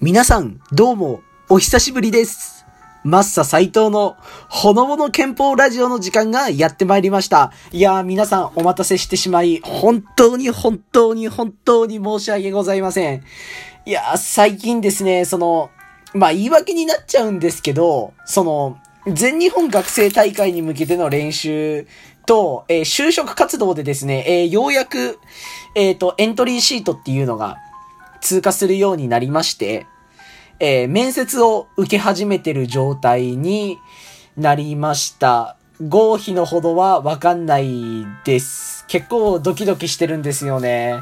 [0.00, 2.64] 皆さん、どうも、お久しぶりです。
[3.02, 4.16] マッサ斎藤の
[4.48, 7.52] ほのぼの憲法ラジオの時間がやってまいりました。
[7.72, 13.24] いやー、皆さんお待たせしてしまい、本当に本当に本当に申し訳ございません。
[13.86, 15.70] いやー、最近ですね、その、
[16.14, 18.78] まあ、言い訳になっちゃうんですけど、その、
[19.12, 21.88] 全日本学生大会に向けての練習
[22.24, 25.18] と、えー就職活動でですね、えーようやく、
[25.74, 27.56] えっ、と、エントリーシートっていうのが
[28.20, 29.86] 通過するようになりまして、
[30.60, 33.78] えー面接を受け始めてる状態に
[34.36, 35.56] なりました。
[35.86, 38.84] 合否のほどはわかんないです。
[38.88, 41.00] 結構ドキドキしてるんですよね。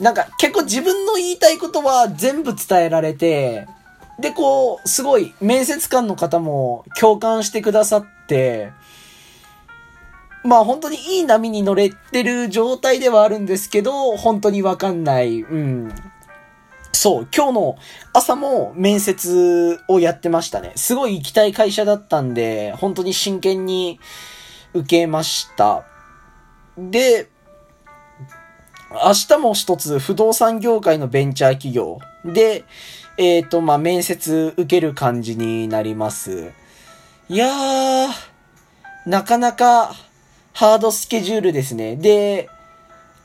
[0.00, 3.68] なんか結構自分の言いたいことは全部伝えられて、
[4.20, 8.72] で、こう、すごい面接官の方も共感してくださって、
[10.44, 15.42] まあ本当にいい波に乗れてる状態ではあるんですけど、本当にわかんない。
[15.42, 15.94] うん。
[17.02, 17.78] そう、今日の
[18.12, 20.70] 朝も面接をやってましたね。
[20.76, 23.98] すごい行きたい会社だったんで、本当に真剣に
[24.72, 25.84] 受けました。
[26.78, 27.28] で、
[28.92, 32.64] 明日も一つ不動産業界のベンチャー企業で、
[33.16, 36.52] えっ、と、まあ、面接受ける感じになります。
[37.28, 38.10] いやー、
[39.06, 39.92] なかなか
[40.52, 41.96] ハードスケジュールですね。
[41.96, 42.48] で、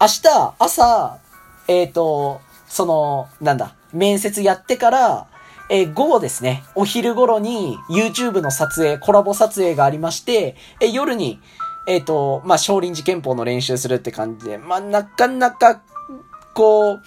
[0.02, 1.20] 明日朝、
[1.68, 5.28] えっ、と、その、なんだ、面接やってから、
[5.70, 11.40] えー午後ですね、お昼頃に YouTube の撮影、コラボ撮影がありまして、えー夜に、
[11.88, 15.82] えっ、と、まあ、少林寺拳法の練習するって感じで、まあ、なかなか、
[16.54, 17.02] こう、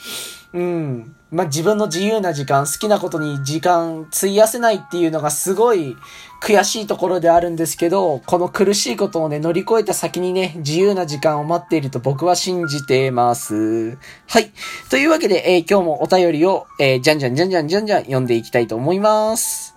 [0.53, 1.17] うん。
[1.31, 5.97] まあ、自分の自由な時間、好きなことに時間費やせないっていうのがすごい
[6.43, 13.97] 悔しいところであるんですけど、この苦しいことをね、乗り越えた先にね、自由な時間を待っていると僕は信じてます。
[14.27, 14.51] はい。
[14.91, 19.77] というわけで、えー今日もお便りを、えーじゃんじゃんじゃんじゃんじゃんじゃん読んでいきたいと思います。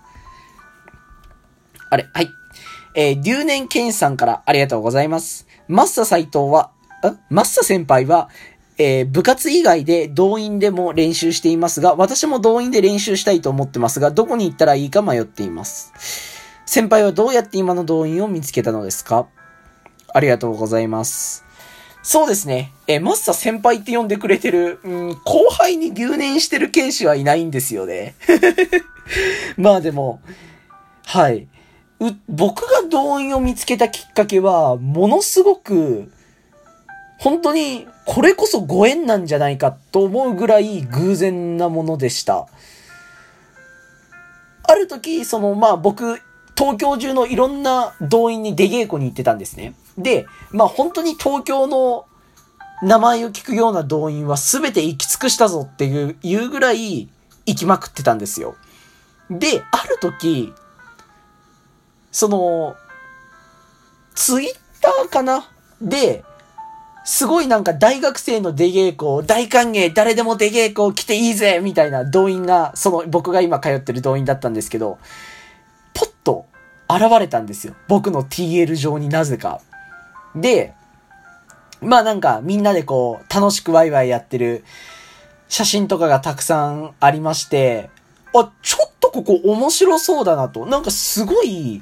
[1.91, 2.29] あれ、はい。
[2.95, 5.47] えー、留年健さんからありがとうございます。
[5.67, 6.71] マッサ斎藤は、
[7.03, 8.29] んマッサ先輩は、
[8.77, 15.93] えー部活以外で動員でも練習していますが、私も動員で練習したいと思ってますが、どこに行ったらいいか迷っています。
[16.65, 19.27] 先輩はどうやって今の動員を見つけたのですか？
[20.13, 21.43] ありがとうございます。
[22.01, 22.71] そうですね。
[22.87, 28.15] えーマッサ先輩って呼んでくれてる、うん、後輩に留年してる剣士はいないんですよね。
[29.57, 30.19] まあでも、
[31.05, 31.47] はい。
[32.27, 36.11] 僕が動員を見つけたきっかけは、ものすごく、
[37.23, 42.47] 本当に、これこそご縁なんじゃないかと思うぐらい偶然なものでした。
[44.63, 46.19] ある時、その、まあ僕、
[46.57, 49.73] 東京中のいろんな動員に出稽古に行ってたんですね。
[49.97, 52.07] で、まあ本当に東京の
[52.81, 57.07] 名前を聞くような動員は全て行き尽くしたぞっていう、いうぐらい
[57.45, 58.57] 行きまくってたんですよ。
[59.29, 60.53] で、ある時、
[62.11, 62.75] その、
[64.13, 64.49] ツイッ
[64.81, 65.49] ターかな？
[65.81, 66.25] で、
[67.05, 74.97] すごいなんか大学生の出稽古、大歓迎、誰でも出稽古来ていいぜみたいな動員が、その僕が今通ってる動員だったんですけど、
[75.93, 76.45] ポッと
[76.89, 77.75] 現れたんですよ。
[77.87, 79.59] 僕の TL 上になぜか。
[80.35, 80.73] で、
[81.81, 84.63] まあなんかみんなでこう楽しくワイワイやってる
[85.49, 87.89] 写真とかがたくさんありまして、
[88.33, 90.65] あ、ちょっとここ面白そうだなと。
[90.65, 91.81] なんかすごい、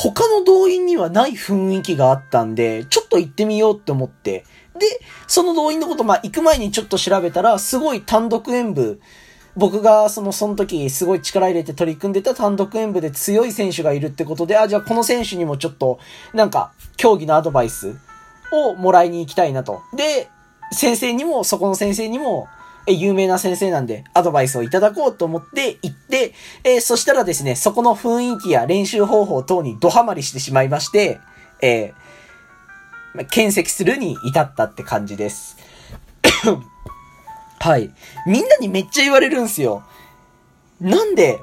[0.00, 4.44] 他の動員にはない雰囲気があったんで、ちょっと行ってみようって思って。
[4.78, 4.86] で、
[5.26, 9.00] その動員のこと、まあ、行く前にちょっと調べたら、すごい単独演舞、
[9.56, 15.98] 僕がその、その時すごい力入れて取り組んでた単独演舞で強い選手がいるってことで、あ、じゃあこの選手にもちょっと、
[16.32, 17.96] なんか、競技のアドバイス
[18.52, 19.82] をもらいに行きたいなと。
[19.96, 20.28] で、
[20.70, 22.46] 先生にも、そこの先生にも、
[22.88, 26.32] え、有名な先生なんで、アドバイスをいただこうと思って行って、
[26.64, 31.20] えそしたらですね、そこの雰囲気や練習方法等にドハマりしてしまいまして、
[31.62, 32.08] えー
[33.30, 35.56] 検索するに至ったって感じです。
[37.58, 37.90] はい。
[38.26, 39.82] みんなにめっちゃ言われるんすよ。
[40.80, 41.40] なんで、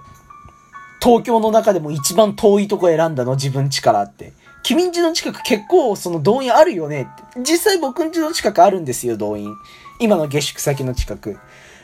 [1.02, 3.36] 東京の中でも一番遠いとこ選んだの？
[3.36, 4.34] 自分家からって。
[4.64, 7.42] 君ん家の近く結構その動員あるよねって。
[7.42, 9.54] 実際僕ん家の近くあるんですよ、動員。
[10.00, 11.38] 今の下宿先の近く。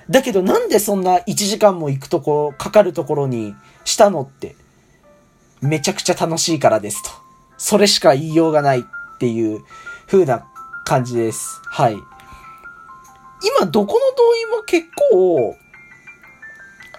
[0.10, 3.56] だけどなんでそんな1時間も行くとこ、かかるところに
[3.86, 4.56] したのって。
[5.62, 7.12] めちゃくちゃ楽しいからですと。
[7.58, 8.84] それしか言いようがないっ
[9.20, 9.62] ていう
[10.08, 10.48] 風な
[10.86, 11.62] 感じです。
[11.66, 11.94] はい。
[11.94, 15.56] 今どこの動員も結構、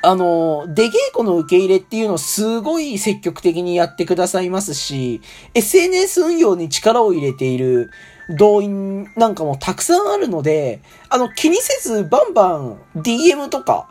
[0.05, 5.20] あの、出稽古の受け入れっていうのをすごい積極的にやってくださいますし、
[5.55, 7.91] SNS 運用に力を入れている
[8.30, 13.88] 動員なんかもたくさんあるので、あの、気にせずバンバン DM とか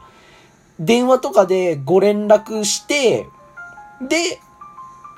[0.82, 3.28] 電話とかでご連絡して、
[4.02, 4.40] で、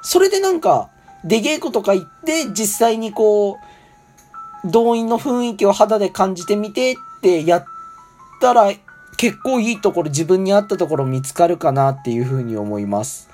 [0.02, 0.90] それでなんか、
[1.24, 3.54] 出稽古とか行って、実際にこ
[4.66, 7.66] う、動員の雰囲気を肌で感じてみてってやっ
[8.42, 8.72] たら、
[9.18, 13.30] 結構いいところ、自分に合ったところ見つかるかなっていうふうに思います。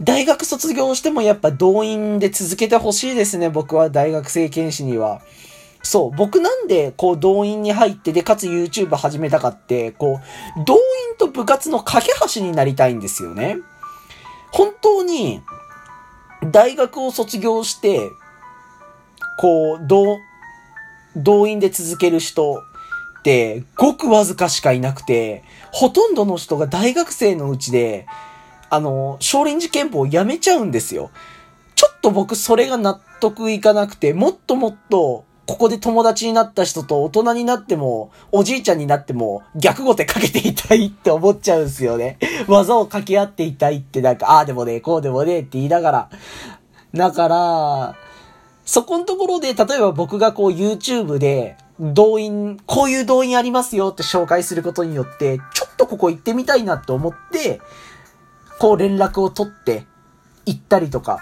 [0.00, 5.20] 大学卒業してもやっぱ動員で続けてほしいですね、僕は大学生検視には。
[5.82, 10.20] そう、僕なんで、こう、動員に入って、で、かつ YouTube 始めたかって、こ
[10.60, 10.80] う、動員
[11.18, 13.56] と部活の架け橋になりたいんですよね。
[14.52, 15.40] 本当に、
[16.50, 18.10] 大学を卒業して、
[19.38, 20.18] こう、動、
[21.16, 22.62] 動員で続ける人
[23.20, 28.06] って、ごくわずかしかいなくて、ほとんどの人が大学生のうちで、
[28.70, 31.10] あの、少林寺拳法をやめちゃうんですよ。
[31.74, 42.18] ちょっと僕それが納得いかなくて、もっともっとここで友達になった人と大人になっても、おじいちゃんになっても、逆語手かけていたいって思っちゃうんすよね。
[42.46, 46.10] 技を掛け合っていたいってなんか、ああでもね、こうでもねって言いながら。
[46.94, 47.96] だから、
[48.64, 57.60] そこのところで、例えば僕がこう YouTube で、動員、こういう動員ありますよって紹介することによって、ちょっとここ行ってみたいなって思って、
[58.58, 59.86] こう連絡を取って、
[60.46, 61.20] 行ったりとか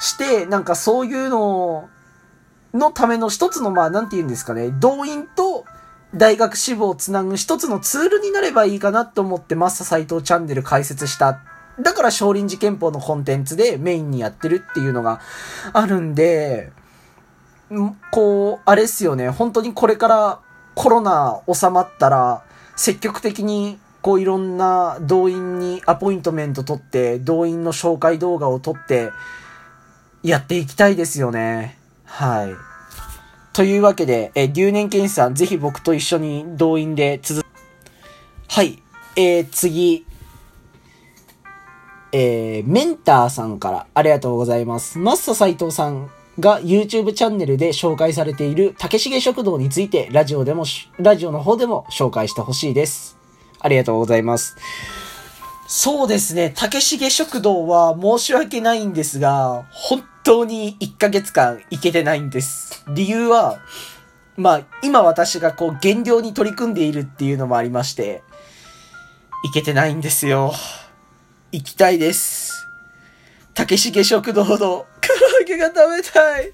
[0.00, 1.88] して、なんかそういうの、
[2.74, 5.64] のための一つの、まあ、なんて言うんですかね、動員と
[6.14, 11.40] 大学志望をつなぐ一つのツールになればいいかなと思ってマッサ斎藤チャンネル開設した。
[11.80, 15.20] だから少林寺拳法のコンテンツでメインにやってるっていうのが
[15.72, 16.72] あるんで、
[18.10, 20.40] こう、あれっすよね、本当にこれから
[20.74, 22.44] コロナ収まったら、
[22.76, 29.10] 積極的にこういろんな動員にアポイントメント取って、動員の紹介動画を撮って、
[30.22, 31.78] やっていきたいですよね。
[32.04, 32.54] はい。
[33.52, 37.44] というわけで、え留年検査、ぜひ僕と一緒に動員で続、
[38.48, 38.82] はい。
[39.16, 40.06] えー、次。
[42.14, 44.98] えー、メンターさんからありがとうございます。
[44.98, 50.64] マッサ斎藤さんが YouTube チャンネルで紹介されている竹重食堂についてラジオでも、
[50.98, 53.18] ラジオの方でも紹介してほしいです。
[53.60, 54.56] ありがとうございます。
[55.66, 62.84] そうですね、竹重食堂は申し訳ないんですが、本当に1ヶ月間行けてないんです。
[62.88, 63.60] 理由は、
[64.36, 68.22] まあ、今私がこう減量に取り組んでいるっていうのもありまして、
[69.44, 70.52] 行けてないんですよ。
[71.52, 72.66] 行きたいです。
[73.54, 74.86] 竹重食堂の
[75.56, 76.52] が食べたいっ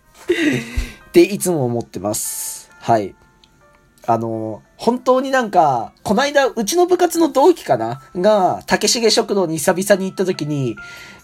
[1.12, 2.70] ていつも思ってます。
[2.80, 3.14] はい。
[4.06, 8.00] あの、本当になんか、こないだ、うちの部活の同期かな？
[8.16, 10.76] が、竹重食堂に久々に行った時に、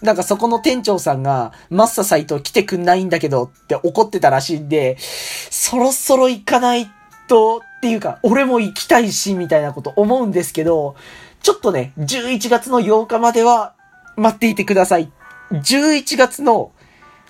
[0.03, 6.87] なんかそこの店長さんが、マッササイト来てくんないんだけどって怒ってたらしいんで、そろそろ行かない
[7.27, 10.95] と、っていうか、俺も行きたいし、みたいなこと思うんですけど、
[11.41, 13.73] ちょっとね、11月の8日までは
[14.15, 15.11] 待っていてください。
[15.51, 16.71] 11月の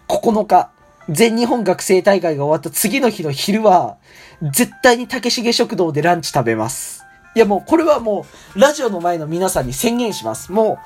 [0.08, 0.70] 9日、
[1.10, 3.98] 全日本学生大会が終わった次の日の昼は、
[4.42, 7.04] 絶対に竹重食堂でランチ食べます。
[7.36, 8.26] いやもう、これはも
[8.56, 10.52] う、ラジオの前の皆さんに宣言します。
[10.52, 10.78] もう、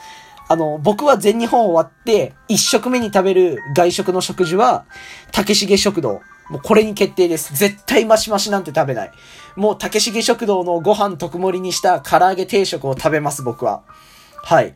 [0.52, 4.86] あの、僕は全日本終わって、一食目に食べる外食の食事は、
[5.32, 6.22] 竹重食堂。
[6.50, 7.54] もうこれに決定です。
[7.54, 9.12] 絶対マシマシなんて食べない。
[9.56, 13.84] もう竹重食堂のご飯特盛りにした唐揚げ定食を食べます、僕は。
[14.44, 14.74] はい。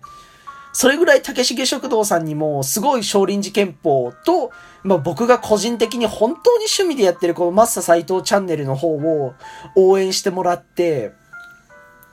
[0.74, 4.52] それぐらい竹重食堂さんにもすごい少林寺拳法と、
[4.84, 9.36] まあ僕が個人的に本当に趣味でやってるこのマッサ斎藤チャンネルの方を
[9.76, 11.14] 応援してもらって、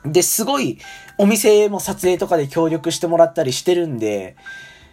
[0.05, 0.79] で、すごい
[1.17, 4.35] お店も撮影とかで協力してもらったりしてるんで、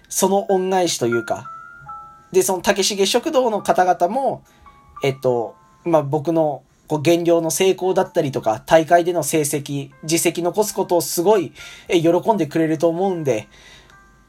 [0.09, 1.45] その恩返しというか、
[2.33, 4.45] で、その竹重食堂の方々も、
[5.05, 11.53] えっと、まあ僕のこう減量の成功だったりとか、大会での成績、実績残すことをすごい
[11.89, 13.47] 喜んでくれると思うんで、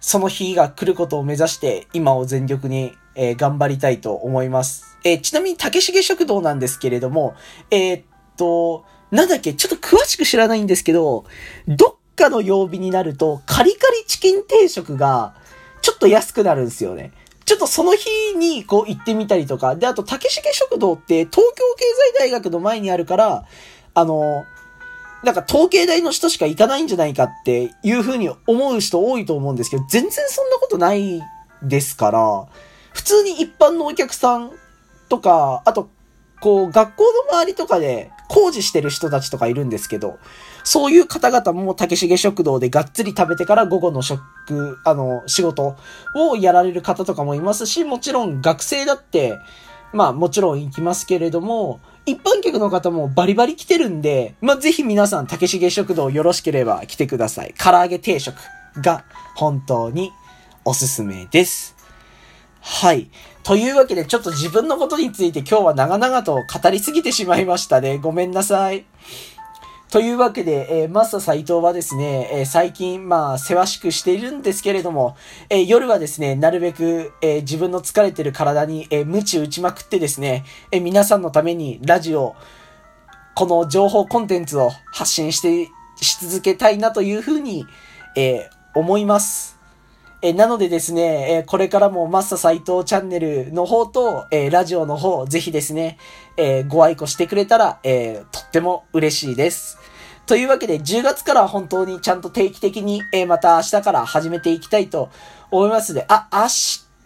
[0.01, 4.97] その日が来ることを目指して、今を全力に、えー、頑張りたいと思います。
[5.03, 7.33] えー、ちなみに、竹重食堂なんですけれども、
[7.71, 8.03] えー、っ
[8.37, 11.25] と、なんだっけ、ちょっと詳しく知らないんですけど、
[11.67, 15.33] どっかの曜日になると、カリカリチキン定食が、
[15.81, 17.11] ちょっと安くなるんですよね。
[17.49, 21.83] ちょっとその日にこう行ってみたりとか、で、あと竹重食堂って東京経
[22.15, 23.43] 済大学の前にあるから、
[23.95, 24.45] あの、
[25.23, 31.23] なんか統計大の人しか行かないんじゃないかっていう風に思う人多いと思うんですけど、全然そんなことない
[31.63, 32.45] ですから、
[32.93, 34.51] 普通に一般のお客さん
[35.09, 35.89] とか、あと、
[36.41, 40.19] こう、学校の周りとかで工事してる人たちとかいるんですけど、
[40.69, 45.75] そういう方々も竹重食堂でがっつり食べてから午後の食、あの、仕事
[46.13, 49.39] をやられる方とかもいますし、もちろん学生だって、
[49.93, 57.55] まあもちろん行きますけれども、一般客の方もバリバリ来てるんで、まあ、ぜひ皆さん、竹重食堂よろしければ来てください。
[57.57, 58.35] 唐揚げ定食
[58.79, 60.11] が本当に
[60.65, 61.75] おすすめです。
[62.61, 63.09] はい。
[63.41, 67.97] というわけで、ちょっと自分のことについて今日は長々と語りすぎてしまいましたね。
[67.97, 68.85] ごめんなさい。
[69.89, 75.17] というわけで、えー、マスター斎藤はですね、えー、最近、まあ、せわしくしているんですけれども、
[75.49, 82.35] えー、夜はですね、なるべく、えー、自分の疲れてる体に、えー、無知打ちまくってですね、えー、皆さんのためにラジオ、
[83.33, 87.65] この情報コンテンツを発信して、し続けたいなというふうに、
[88.15, 89.58] えー、思います。
[90.21, 95.97] えなのでですね、えこれからもマッサ斎藤チャンネルの方と、えラジオの方、ぜひですね、
[96.35, 99.77] えご愛顧してくれたら、えとっても嬉しいです。
[100.25, 105.09] というわけで、10月から本当にちゃんと定期的に、えまた明日から始めていきたいと
[105.51, 106.47] 思いますので、あ、明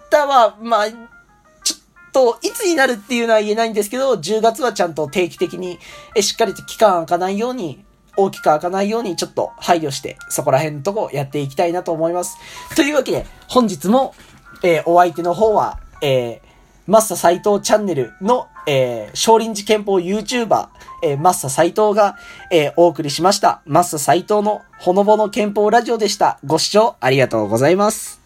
[0.10, 5.78] 日は、まあ、ちょっと、いつになるっていうのは言えないんですけど、10月はちゃんと定期的に、
[6.16, 7.86] えしっかりと期間空かないように、
[8.18, 12.38] 大きく開かないようにちょっと配慮して、そこら辺のとこやっていきたいなと思います。
[12.76, 14.14] というわけで、本日も、
[14.64, 16.54] えー、お相手の方は、えー、
[16.86, 20.68] マッサ斎藤チャンネルの、えー、少林寺拳法 YouTuber、
[21.04, 22.18] えー、マッサ斎藤が、
[22.52, 23.62] えー、お送りしました。
[23.66, 26.40] マッサ斎藤のほのぼの拳法ラジオでした。
[26.46, 28.23] ご視聴ありがとうございます。